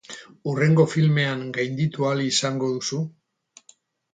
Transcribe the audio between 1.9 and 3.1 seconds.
ahal izango duzu?